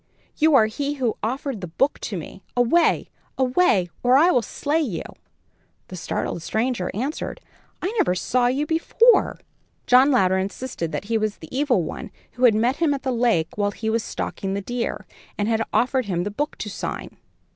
[0.35, 2.41] You are he who offered the book to me.
[2.57, 3.11] Away!
[3.37, 3.87] away!
[4.01, 5.03] or I will slay you!"
[5.89, 7.39] The startled stranger answered:
[7.83, 9.39] "I never saw you before."
[9.85, 13.11] John Louder insisted that he was the evil one who had met him at the
[13.11, 15.05] lake while he was stalking the deer,
[15.37, 17.17] and had offered him the book to sign.